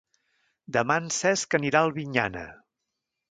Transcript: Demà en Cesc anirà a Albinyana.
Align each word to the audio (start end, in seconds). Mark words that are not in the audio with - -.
Demà 0.77 0.95
en 1.01 1.09
Cesc 1.17 1.53
anirà 1.59 1.81
a 1.83 1.89
Albinyana. 1.89 2.47